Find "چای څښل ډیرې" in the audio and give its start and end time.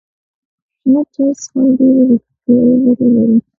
1.13-2.03